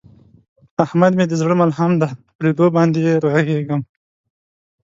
احمد 0.85 1.11
مې 1.17 1.25
د 1.27 1.33
زړه 1.41 1.53
ملحم 1.61 1.91
دی، 2.01 2.09
په 2.35 2.41
لیدو 2.45 2.65
باندې 2.75 2.99
یې 3.07 3.13
رغېږم. 3.23 3.81